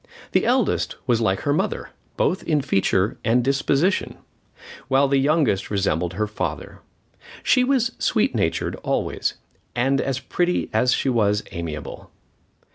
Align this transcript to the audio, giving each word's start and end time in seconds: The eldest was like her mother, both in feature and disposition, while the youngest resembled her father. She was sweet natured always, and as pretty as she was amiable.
The 0.31 0.47
eldest 0.47 0.95
was 1.05 1.21
like 1.21 1.41
her 1.41 1.53
mother, 1.53 1.91
both 2.17 2.41
in 2.41 2.61
feature 2.61 3.19
and 3.23 3.43
disposition, 3.43 4.17
while 4.87 5.07
the 5.07 5.19
youngest 5.19 5.69
resembled 5.69 6.13
her 6.13 6.25
father. 6.25 6.81
She 7.43 7.63
was 7.63 7.91
sweet 7.99 8.33
natured 8.33 8.73
always, 8.77 9.35
and 9.75 10.01
as 10.01 10.19
pretty 10.19 10.71
as 10.73 10.91
she 10.91 11.09
was 11.09 11.43
amiable. 11.51 12.09